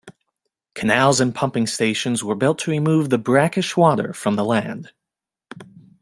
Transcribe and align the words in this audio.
Canals 0.73 1.21
and 1.21 1.31
pumping 1.35 1.67
stations 1.67 2.23
were 2.23 2.33
built 2.33 2.57
to 2.57 2.71
remove 2.71 3.11
the 3.11 3.19
brackish 3.19 3.77
water 3.77 4.13
from 4.13 4.35
the 4.35 4.43
land. 4.43 4.91